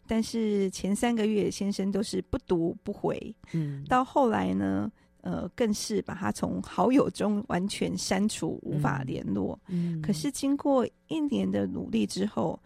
[0.06, 4.92] 但是前三个月先生都是不读不回，嗯，到后来呢，
[5.28, 12.58] 呃，更是把他从好友中完全删除，无法联络，嗯，可是经过一年的努力之后，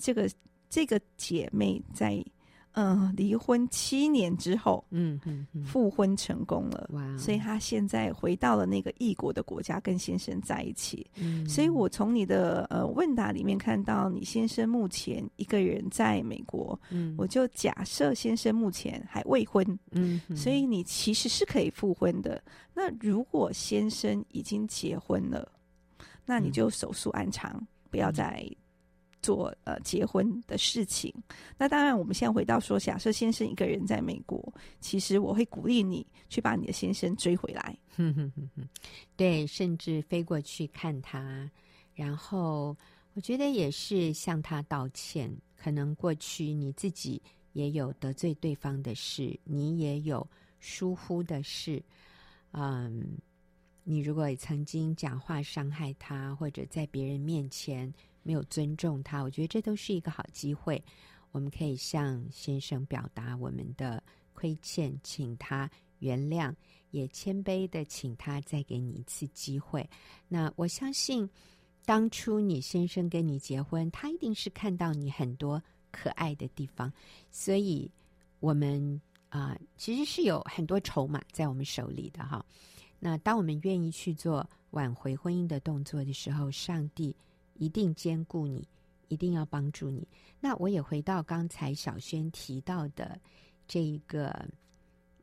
[0.00, 0.28] 这个
[0.68, 2.24] 这个姐妹在。
[2.80, 7.18] 嗯，离婚七年之后，嗯嗯，复婚成功了，哇！
[7.18, 11.04] 所以她现在回到了那个异国的国家，跟先生在一起。
[11.16, 22.40] 嗯，所以我从你的呃问答里面看到，你先生目前一个人在美国，嗯，我就假设先生目前还未婚，嗯，所以你其实是可以复婚的。
[22.72, 25.50] 那如果先生已经结婚了，
[26.24, 27.60] 那你就手速安长，
[27.90, 28.48] 不要再
[29.22, 31.12] 做呃结婚的事情。
[31.56, 37.76] 那当然，我们现在回到说，假设先生一个人在美国，其实我会鼓励你去把你的先生追回来。
[37.96, 38.68] 哼哼哼哼，
[39.16, 41.50] 对，甚至飞过去看他，
[41.94, 42.76] 然后
[43.14, 45.30] 我觉得也是向他道歉。
[45.56, 47.20] 可能过去你自己
[47.52, 50.24] 也有得罪对方的事，你也有
[50.60, 51.82] 疏忽的事，
[52.52, 53.18] 嗯。
[53.90, 57.90] 你如果曾经讲话伤害他，或者在别人面前
[58.28, 60.84] 没有尊重他，我觉得这都是一个好机会。
[61.30, 64.02] 我们可以向先生表达我们的
[64.34, 66.54] 亏欠，请他原谅，
[66.90, 69.88] 也谦卑的请他再给你一次机会。
[70.28, 71.26] 那我相信，
[71.86, 76.92] 当初你先生跟你结婚，他一定是看到你很多可爱的地方，
[77.30, 77.90] 所以
[78.40, 82.44] 我们啊、其实是有很多筹码在我们手里的哈。
[82.98, 87.16] 那当我们愿意去做挽回婚姻的动作的时候，上帝
[87.58, 88.66] 一定兼顾你，
[89.08, 90.08] 一定要帮助你。
[90.40, 93.20] 那我也回到刚才小萱提到的
[93.66, 94.48] 这一个，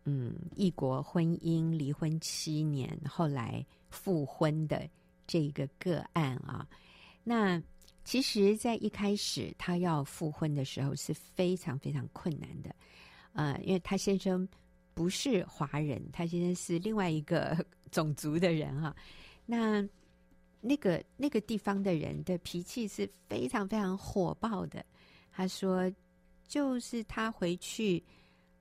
[0.04, 4.88] 嗯，异国婚姻离婚七年后来复婚的
[5.26, 6.68] 这一个个案啊。
[7.24, 7.60] 那
[8.04, 12.76] 其实，在一开始他要复婚的时候是非常非常困难的，
[13.34, 14.48] 呃，因为他先生。
[14.96, 17.54] 不是华人，他现在是另外一个
[17.92, 18.96] 种族的人哈。
[19.46, 19.86] 那
[20.68, 24.84] 那个那个地方的人的脾气是非常非常火爆的。
[25.32, 25.92] 他说，
[26.48, 28.04] 就是他回去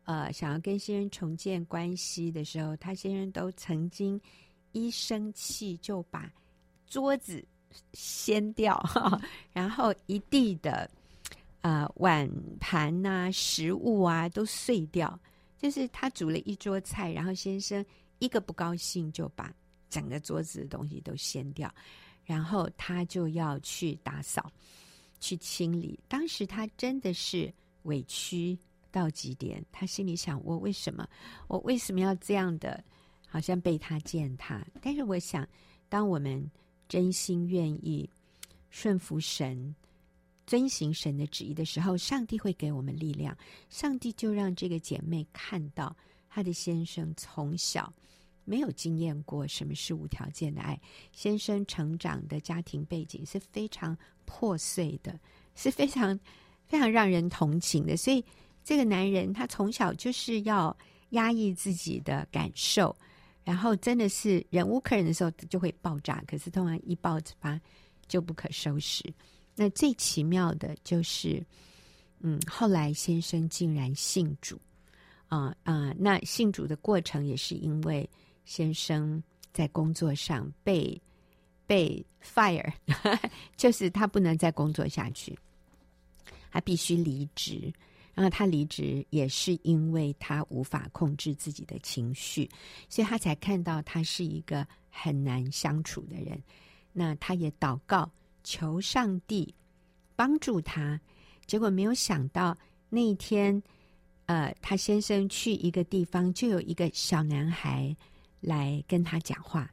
[0.05, 4.21] 呃想要跟先生重建关系的时候，他先生都曾经
[4.73, 6.31] 一生气就把
[6.87, 7.43] 桌子
[7.93, 8.79] 掀掉，
[9.53, 10.90] 然后一地的、
[11.62, 15.19] 呃、碗盘啊食物啊都碎掉。
[15.57, 17.83] 就是他煮了一桌菜，然后先生
[18.19, 19.51] 一个不高兴就把
[19.94, 21.72] 整个桌子的东西都掀掉，
[22.24, 24.50] 然后他就要去打扫、
[25.20, 25.96] 去清理。
[26.09, 27.52] 当时他真的是
[27.85, 28.59] 委屈
[28.90, 31.09] 到极点，他心里想：我为什么？
[31.46, 32.83] 我为什么要这样的？
[33.28, 34.66] 好像被他践踏。
[34.83, 35.46] 但是我想，
[35.88, 36.50] 当我们
[36.88, 38.11] 真心愿意
[38.70, 39.72] 顺服神。
[40.46, 43.35] 遵行神的旨意的时候，上帝会给我们力量。
[43.70, 45.96] 上帝就让这个姐妹看到，
[46.28, 47.90] 她的先生从小
[48.44, 50.80] 没有经验过什么是无条件的爱。
[51.12, 55.18] 先生成长的家庭背景是非常破碎的，
[55.54, 56.18] 是非常
[56.66, 57.96] 非常让人同情的。
[57.96, 58.24] 所以，
[58.62, 60.76] 这个男人他从小就是要
[61.11, 62.94] 压抑自己的感受，
[63.44, 66.22] 然后真的是忍无可忍的时候就会爆炸。
[66.26, 67.61] 可是，通常一爆发
[68.07, 69.02] 就不可收拾。
[69.54, 71.40] 那最奇妙的就是，
[72.18, 74.61] 嗯，后来先生竟然信主，
[75.28, 78.09] 啊、啊、那信主的过程也是因为
[78.44, 81.00] 先生在工作上被
[81.66, 82.72] 被 fire，
[83.57, 85.38] 就是他不能再工作下去，
[86.50, 87.72] 他必须离职。
[88.14, 92.48] 然后他离职也是因为他无法控制自己的情绪，
[92.88, 96.40] 所以他才看到他是一个很难相处的人。
[96.92, 98.11] 那他也祷告。
[98.46, 99.54] 求上帝
[100.14, 101.00] 帮助他，
[101.46, 102.54] 结果没有想到
[102.90, 103.62] 那一天，
[104.26, 107.96] 呃，他先生去一个地方，就有一个小男孩
[108.44, 109.70] 来跟他讲话，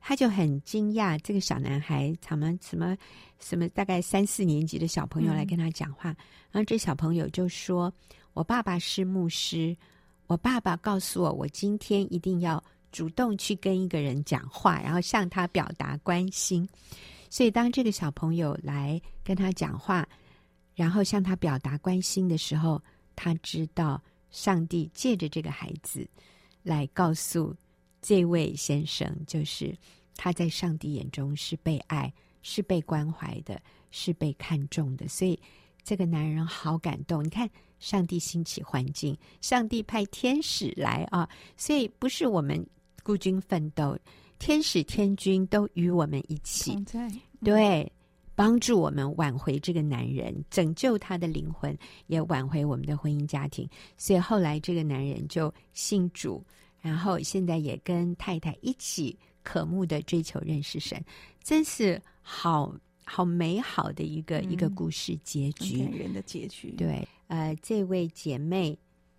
[0.00, 1.18] 他就很惊讶。
[1.20, 2.96] 这个小男孩，什么什么
[3.38, 6.08] 什么，大概三四年级的小朋友来跟他讲话，
[6.50, 7.92] 然后这小朋友就说
[8.32, 9.76] ：“我爸爸是牧师，
[10.26, 16.66] 我爸爸告诉我，我今天一定要主动去跟一个人讲话，然后向他表达关心。”
[17.28, 20.06] 所以，当这个小朋友来跟他讲话，
[20.74, 22.82] 然后向他表达关心的时候，
[23.14, 26.06] 他知道上帝借着这个孩子
[26.62, 27.54] 来告诉
[28.02, 29.74] 这位先生，就是
[30.16, 32.12] 他在上帝眼中是被爱、
[32.42, 33.58] 是被关怀的、
[33.90, 35.08] 是被看重的。
[35.08, 35.40] 所以，
[35.82, 37.24] 这个男人好感动。
[37.24, 41.28] 你看，上帝兴起环境，上帝派天使来啊！
[41.56, 42.66] 所以，不是我们
[43.02, 43.96] 孤军奋斗。
[44.38, 47.08] 天使天君都与我们一起，在
[47.44, 47.92] 对，
[48.34, 53.68] 帮助我们挽回这个男人，拯救他的灵魂，也挽回我们的婚姻家庭。
[53.96, 56.44] 所以后来这个男人就信主，
[56.82, 61.02] 然后现在也跟太太一起渴慕的追求认识神，
[61.42, 66.72] 真是好好美好的一个、嗯、一个故事结局，感人的结局。
[66.72, 68.76] 对，呃，这位姐妹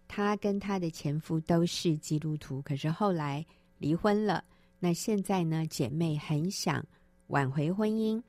[0.08, 3.46] 她跟她的前夫都是基督徒，可是后来
[3.78, 4.44] 离婚了。
[4.80, 6.86] 那现在呢，姐妹很想
[7.28, 8.22] 挽回婚姻，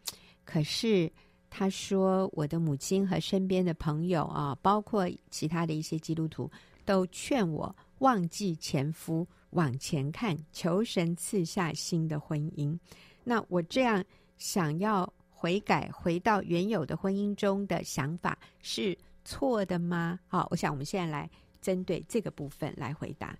[0.44, 1.10] 可是
[1.50, 6.50] 她说，我的母亲和身边的朋友啊，包括其他的一些基督徒，
[6.84, 7.74] 都劝我
[8.04, 12.78] 忘记前夫，往前看，求神赐下新的婚姻。
[13.24, 14.04] 那我这样
[14.36, 20.20] 想要悔改，回到原有的婚姻中的想法是错的吗？
[20.28, 21.30] 好，我想我们现在来
[21.62, 23.34] 针对这个部分来回答。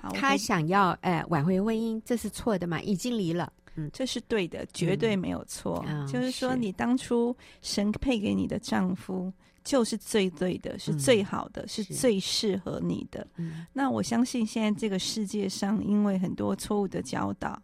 [0.00, 2.80] 好，他想要呃挽回婚姻，这是错的吗？
[2.80, 5.84] 已经离了，嗯，这是对的，绝对没有错。
[5.86, 9.30] 嗯、就是说，你当初神配给你的丈夫
[9.66, 13.26] 就是最对的，是最好的，嗯、是最适合你的。
[13.72, 17.60] 那我相信现在这个世界上，因为很多错误的教导，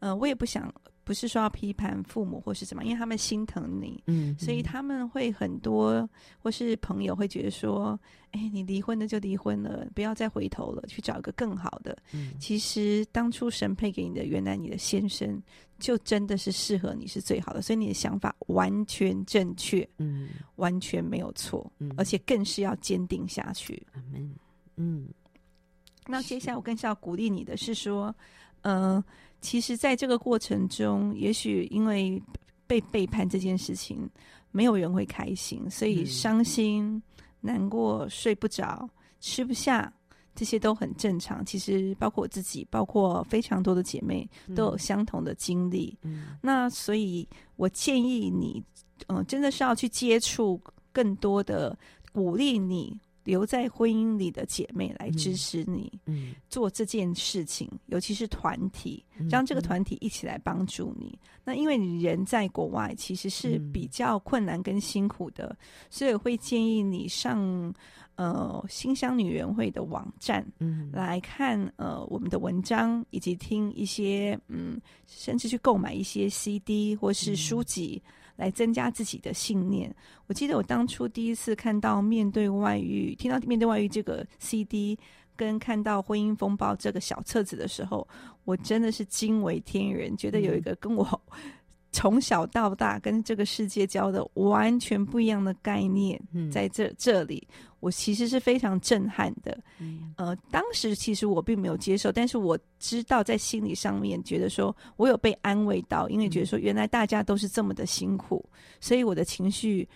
[0.00, 0.70] 呃，我也不想。
[1.06, 6.06] 不是说要批判父母或是怎么，因为他们心疼你，嗯，所以他们会很多，
[6.42, 7.96] 或是朋友会觉得说，
[8.32, 11.96] 哎，你离婚了就离婚了，不要再回头了，去找一个更好的。
[12.12, 15.40] 嗯，其实当初神配给你的，原来你的先生
[15.78, 23.80] 就真的是适合你是最好的，所以你的想法完全正确，嗯，完全没有错，嗯，而且更是要坚定下去。
[24.12, 24.34] 嗯，
[24.74, 25.06] 嗯，
[26.04, 28.12] 那接下来我更是要鼓励你的是说，
[28.62, 29.04] 嗯、呃。
[29.40, 32.20] 其实，在这个过程中，也许因为
[32.66, 34.08] 被背叛这件事情，
[34.50, 37.00] 没有人会开心，所以伤心、
[37.40, 38.88] 难过、睡不着、
[39.20, 39.92] 吃不下，
[40.34, 41.44] 这些都很正常。
[41.44, 45.96] 其实，包括我自己，包括非常多的姐妹，都有相同的经历。
[46.02, 48.62] 嗯，那所以我建议你，
[49.06, 50.60] 嗯、呃，真的是要去接触
[50.92, 51.78] 更多的
[52.12, 52.98] 鼓励你。
[53.26, 55.92] 留在婚姻里的姐妹来支持你，
[56.48, 61.08] 做这件事情，嗯、尤其是团体，让这个团体一起来帮助你。
[61.24, 65.56] 嗯、那因为你人在国外，其实是比较困难跟辛苦的，嗯、
[65.90, 67.74] 所以我会建议你上
[68.14, 78.00] 呃新乡女人会的网站，嗯，来看呃我们的文章，以及听一些嗯，甚至去购买一些 CD 或是书籍。
[78.06, 79.94] 嗯来增加自己的信念。
[80.26, 84.98] 我记得我当初第一次看到《面对外遇》，听到《面对外遇》这个 CD，
[85.34, 88.06] 跟看到《婚姻风暴》这个小册子的时候，
[88.44, 91.22] 我真的是惊为天人，觉得有一个跟我
[91.92, 96.20] 从小到大跟这个世界教的完全不一样的概念，
[96.52, 97.46] 在这这里。
[97.86, 108.44] 我其实是非常震撼的，嗯、呃，当时其实我并没有接受，但是我知道在心理上面觉得说我有被安慰到，因为觉得说原来大家都是这么的辛苦，
[108.80, 109.88] 所以我的情绪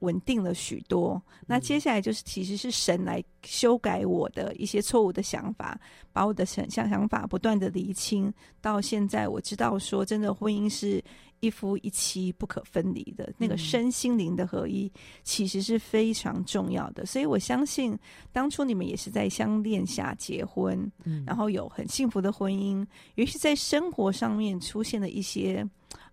[0.00, 1.22] 稳定了许多。
[1.46, 5.78] 那接下来就是其实是神来修改我的一些错误的想法，
[6.12, 11.00] 把我的想想想法不断的厘清，到现在我知道说真的婚姻是。
[11.40, 14.90] 一夫一妻不可分离的那个身心灵的合一，
[15.24, 17.04] 其实是非常重要的。
[17.04, 17.98] 所以我相信，
[18.32, 20.90] 当初你们也是在相恋下结婚，
[21.26, 22.86] 然后有很幸福的婚姻，
[23.16, 25.68] 于是在生活上面出现了一些。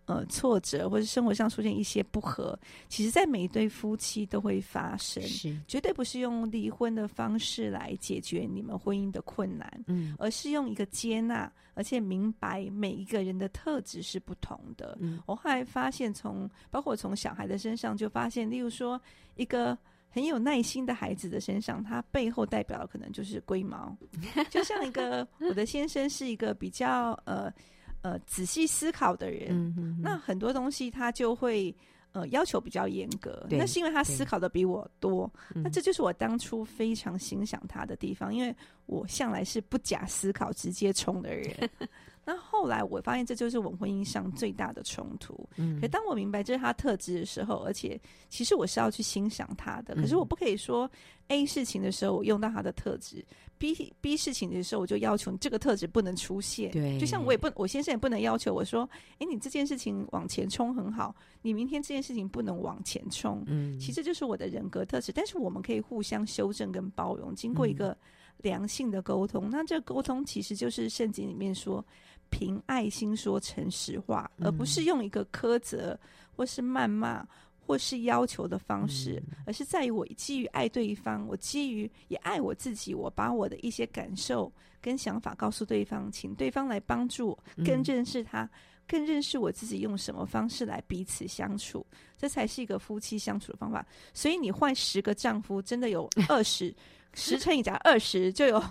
[0.08, 14.98] 呃，挫折或者生活上出现一些不和，其实，在每一对夫妻都会发生，是绝对不是用离婚的方式来解决你们婚姻的困难，嗯，而是用一个接纳，而且明白每一个人的特质是不同的。
[15.02, 19.00] 嗯，我后来发现从，从包括从小孩的身上就发现，例如说，
[19.36, 19.78] 一个
[20.10, 23.94] 很有耐心的孩子的身上，他背后代表的可能就是龟毛，
[24.50, 27.54] 就像一个我的先生是一个比较呃。
[28.02, 31.76] 呃，仔细思考的人，嗯、哼哼，那很多东西他就会
[32.14, 33.46] 呃要求比较严格。
[33.50, 35.32] 那是因为他思考的比我多。
[35.54, 41.70] 那这就是我当初非常欣赏他的地方，嗯、因为我向来是不假思考直接冲的人。
[42.30, 45.48] 那后来我发现，这就是我们婚姻上最大的冲突。
[45.56, 47.98] 嗯，可当我明白这是他特质的时候，而且
[48.28, 49.96] 其实我是要去欣赏他的。
[49.96, 50.92] 可是我不可以说
[51.30, 53.26] A 事情的时候我用到他的特质
[53.58, 56.70] ，B B 事情的时候我就要求你这个特质不能出现。
[56.72, 63.42] 对，就像我也不，我先生也不能要求我说，哎，你这件事情往前冲很好，你明天这件事情不能往前冲。
[63.48, 67.98] 嗯，其实就是我的人格特质，但是我们可以互相修正跟包容，经过一个
[68.40, 69.50] 良性的沟通。
[69.50, 71.82] 那这个沟通其实就是圣经里面说。
[72.30, 76.00] 凭爱心说诚实话，而不是用一个苛责
[76.36, 77.26] 或是谩骂
[77.60, 84.52] 或是要求的方式，而是在于我基于爱对方，我基于也爱我自己，我把我的一些感受
[84.82, 88.50] 跟想法告诉对方，请对方来帮助我，更认识他，
[88.88, 91.86] 更认识我自己，用什么方式来彼此相处，
[92.18, 93.86] 这才是一个夫妻相处的方法。
[94.14, 96.74] 所以你换十个丈夫，真的有二十，
[97.14, 98.64] 十乘以加二十就有。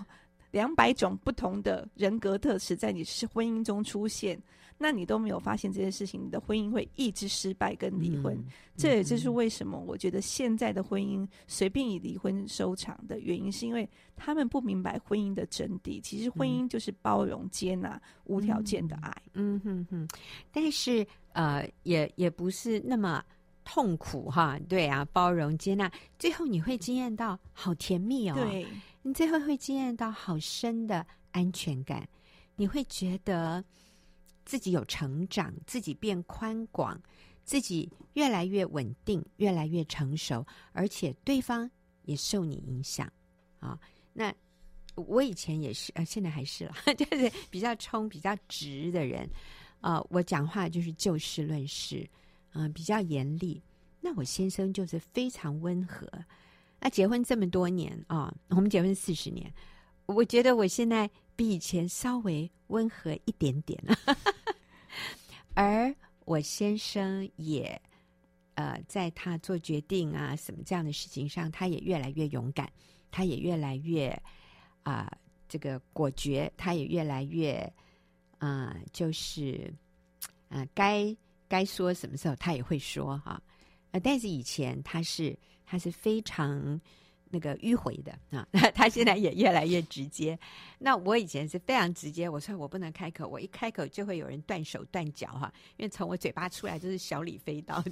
[0.51, 4.41] 两百种不同的人格特质在你是婚姻中出现，
[4.77, 8.37] 那你都没有发现这件事情，你的婚姻会一直失败跟离婚。
[8.75, 15.99] 这也就是为什么我觉得现在的婚姻随便以离婚收场的原因，是因为他们不明白婚姻的真谛。
[16.01, 19.11] 其实婚姻就是包容、接纳、嗯、无条件的爱。
[19.33, 20.07] 嗯哼哼，
[20.51, 23.23] 但是呃，也也不是那么
[23.67, 24.57] 痛苦哈。
[24.69, 28.35] 对啊，包容、接纳，最后你会惊艳到好甜蜜哦。
[28.35, 28.65] 对。
[29.01, 32.07] 你最后会惊艳到好深的安全感，
[32.55, 33.63] 你会觉得
[34.45, 36.99] 自己有成长，自己变宽广，
[37.43, 41.69] 自己越来越稳定，越来越成熟，而且对方
[42.03, 43.09] 也受你影响
[43.59, 43.79] 啊。
[44.11, 44.33] 那
[44.95, 49.29] 我以前也是，呃，现在还是了， 就是比较冲、比较直的人
[49.79, 50.03] 啊。
[50.09, 52.05] 我讲话就是就事论事，
[52.57, 53.61] 嗯，比较严厉。
[54.01, 56.09] 那我先生就是非常温和。
[56.79, 59.53] 那结婚这么多年啊，我们结婚四十年，
[60.07, 63.95] 我觉得我现在比以前稍微温和一点点了。
[65.53, 65.93] 而
[66.25, 67.79] 我先生也，
[68.55, 72.71] 呃，在他做决定啊什么这样的事情上，他也越来越勇敢，
[73.11, 74.19] 他也越来越
[74.83, 75.11] 啊、
[75.47, 77.71] 这个果决，他也越来越
[78.39, 79.73] 啊、就是
[80.49, 81.15] 啊、该
[81.47, 83.41] 该说什么时候他也会说哈。
[83.91, 86.79] 呃，但是以前他是他是非常。
[87.29, 90.39] 那个迂回的啊， 他现在也越来越直接。
[90.79, 97.91] 那我以前是非常直接，我说我不能开口，我一开口就会有人断手断脚哈，因为从我嘴巴出来就是小李飞刀的。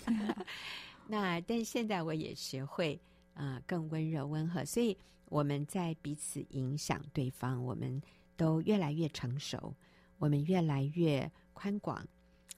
[1.06, 2.98] 那但是现在我也学会
[3.34, 8.02] 啊、更温柔温和，所以我们在彼此影响对方，我们
[8.38, 9.76] 都越来越成熟，
[10.18, 12.08] 我们越来越宽广，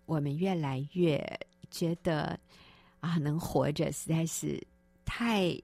[0.07, 1.23] 我们越来越
[1.69, 2.39] 觉得
[2.99, 4.59] 啊，能活着实在是
[5.05, 5.55] 太。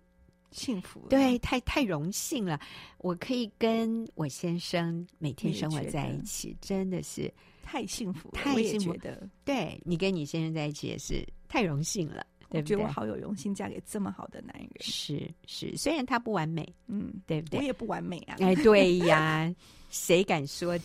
[0.55, 2.59] 幸福，对，太太荣幸了。
[2.99, 7.33] 我可以跟我先生每天生活在一起，真的是
[7.63, 8.93] 太幸福，太幸福。
[8.93, 12.75] 觉得对，你跟你先生在一起也是太荣幸了，对不对？
[12.75, 14.69] 我觉得我好有荣幸嫁给这么好的男人。
[14.79, 17.57] 是是，虽然他不完美，嗯，对不对？
[17.57, 18.35] 我也不完美啊。
[18.39, 19.51] 哎，对呀，
[19.89, 20.77] 谁敢说？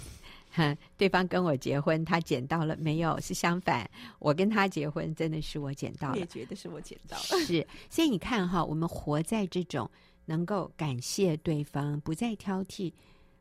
[0.59, 3.19] 哼， 对方跟我结婚，他捡到了没有？
[3.21, 3.89] 是相反，
[4.19, 6.15] 我跟他结婚，真的是我捡到了。
[6.15, 7.23] 我也觉得是我捡到了。
[7.47, 9.91] 是，所以你看哈，我们活在这种
[10.27, 12.93] 能够感谢对方，不再挑剔，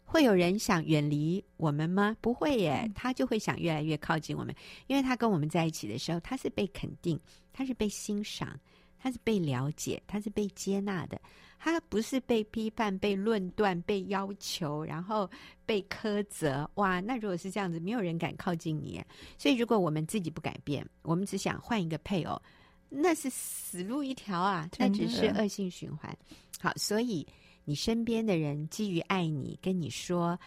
[0.05, 2.15] 会有人想远离我们吗？
[2.21, 4.55] 不会耶，他就会想越来越靠近我们，
[4.87, 7.19] 因为他跟我们在一起的时候，他是被肯定，
[7.51, 8.57] 他是被欣赏，
[9.07, 11.17] 他是被了解，他是被接纳的。
[11.57, 15.29] 他不是被批判、被论断、被要求，然后
[15.65, 16.69] 被苛责。
[16.75, 19.01] 哇，那如果是这样子，没有人敢靠近你。
[19.37, 22.39] 所以，如果我们自己不改变，我们只想换一个配偶，
[22.89, 24.69] 那是死路一条啊！
[24.77, 26.13] 那只是恶性循环。
[26.59, 27.25] 好，所以
[27.63, 30.37] 你身边的人基于爱你，跟你说，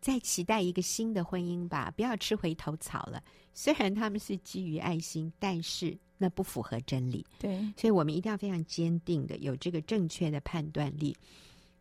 [0.00, 3.24] 再期待一个新的婚姻吧，不要吃回头草了。
[3.54, 5.96] 虽然他们是基于爱心，但是。
[6.22, 11.16] 那不符合真理，对，所以我们一定要非常坚定的有这个正确的判断力。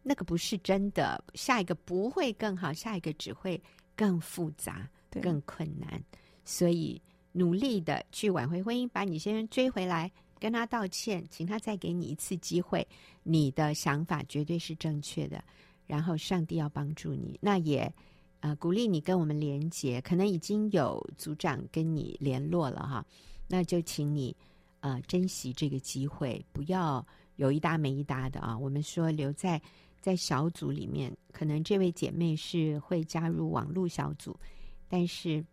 [0.01, 3.61] 那个不是真的，下一个不会更好，下一个只会
[3.95, 4.89] 更复杂、
[5.21, 6.03] 更困难。
[6.43, 6.99] 所以
[7.33, 12.87] 努力的去挽回婚姻，把你先生追回来，跟他道歉，请他再给你一次机会。
[13.21, 15.43] 你的想法绝对是正确的，
[15.85, 17.37] 然后上帝要帮助你。
[17.39, 17.93] 那也
[18.39, 23.05] 呃鼓励你跟我们连结，可能已经有组长跟你联络了哈。
[23.51, 24.33] 那就请你，
[24.79, 28.57] 呃，珍惜这个机会，不要有一搭没一搭的啊。
[28.57, 29.61] 我们说留在
[29.99, 34.39] 在小组里面，可能这位姐妹是会加入网络小组，
[34.87, 35.45] 但是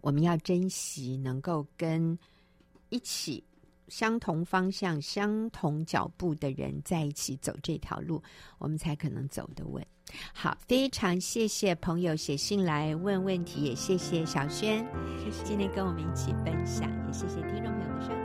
[0.00, 2.18] 我们要珍惜能够跟
[2.88, 3.44] 一起
[3.88, 8.22] 相同方向、相同脚步的人在一起走这条路，
[8.58, 9.84] 我们才可能走得稳。
[10.32, 14.86] 好，非常谢谢朋友写信来问问题，也谢谢小轩，
[15.18, 18.23] 谢谢今天跟我们一起分享，也谢谢听众朋友的收听。